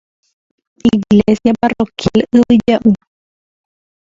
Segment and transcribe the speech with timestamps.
[0.91, 2.91] Iglesia Parroquial Yvyjaʼu.